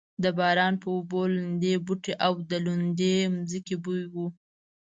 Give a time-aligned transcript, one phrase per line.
[0.23, 3.15] د باران په اوبو لمدې بوټې او د لوندې
[3.49, 4.15] ځمکې بوی و.